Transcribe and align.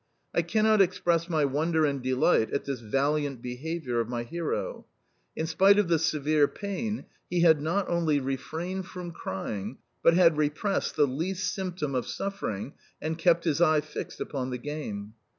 I 0.33 0.41
cannot 0.41 0.81
express 0.81 1.29
my 1.29 1.45
wonder 1.45 1.85
and 1.85 2.01
delight 2.01 2.51
at 2.53 2.65
this 2.65 2.79
valiant 2.79 3.39
behaviour 3.39 3.99
of 3.99 4.09
my 4.09 4.23
hero. 4.23 4.87
In 5.35 5.45
spite 5.45 5.77
of 5.77 5.89
the 5.89 5.99
severe 5.99 6.47
pain, 6.47 7.05
he 7.29 7.41
had 7.41 7.61
not 7.61 7.87
only 7.87 8.19
refrained 8.19 8.87
from 8.87 9.11
crying, 9.11 9.77
but 10.01 10.15
had 10.15 10.37
repressed 10.37 10.95
the 10.95 11.05
least 11.05 11.53
symptom 11.53 11.93
of 11.93 12.07
suffering 12.07 12.73
and 12.99 13.19
kept 13.19 13.43
his 13.43 13.61
eye 13.61 13.81
fixed 13.81 14.19
upon 14.19 14.49
the 14.49 14.57
game! 14.57 15.13